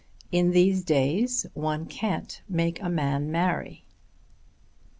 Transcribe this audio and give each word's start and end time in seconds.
"IN 0.31 0.49
THESE 0.49 0.83
DAYS 0.83 1.45
ONE 1.53 1.85
CAN'T 1.85 2.41
MAKE 2.49 2.81
A 2.81 2.89
MAN 2.89 3.31
MARRY." 3.31 3.85